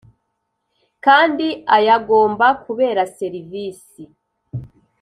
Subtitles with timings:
[1.05, 1.47] Kandi
[1.77, 4.03] ayagomba kubera serivisi